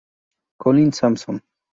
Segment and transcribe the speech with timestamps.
[0.57, 1.39] Colin Sampson.